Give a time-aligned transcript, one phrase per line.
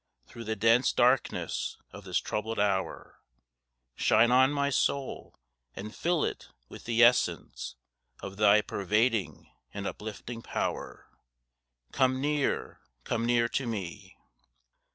[0.25, 3.21] Through the dense darkness of this troubled hour
[3.93, 5.35] Shine on my soul,
[5.75, 7.75] and fill it with the essence
[8.19, 11.07] Of Thy pervading and uplifting power.
[11.91, 14.17] Come near, come near to me!